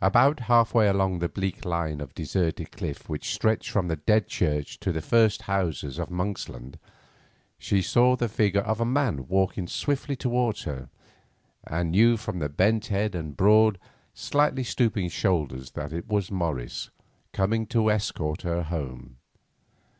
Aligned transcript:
About 0.00 0.40
half 0.50 0.74
way 0.74 0.88
along 0.88 1.20
the 1.20 1.28
bleak 1.28 1.64
line 1.64 2.00
of 2.00 2.12
deserted 2.12 2.72
cliff 2.72 3.08
which 3.08 3.32
stretched 3.32 3.70
from 3.70 3.86
the 3.86 3.94
Dead 3.94 4.26
Church 4.26 4.80
to 4.80 4.90
the 4.90 5.00
first 5.00 5.42
houses 5.42 5.96
of 5.96 6.10
Monksland, 6.10 6.74
she 7.56 7.80
saw 7.80 8.16
the 8.16 8.28
figure 8.28 8.62
of 8.62 8.80
a 8.80 8.84
man 8.84 9.28
walking 9.28 9.68
swiftly 9.68 10.16
towards 10.16 10.64
her, 10.64 10.88
and 11.64 11.92
knew 11.92 12.16
from 12.16 12.40
the 12.40 12.48
bent 12.48 12.86
head 12.86 13.14
and 13.14 13.36
broad, 13.36 13.78
slightly 14.12 14.64
stooping 14.64 15.08
shoulders 15.08 15.70
that 15.70 15.92
it 15.92 16.08
was 16.08 16.32
Morris 16.32 16.90
coming 17.32 17.64
to 17.68 17.92
escort 17.92 18.42
her 18.42 18.64
home. 18.64 19.18